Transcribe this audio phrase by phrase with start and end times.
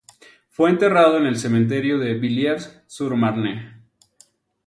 [0.49, 3.83] Fue enterrado en el Cementerio de Villiers-sur-Marne.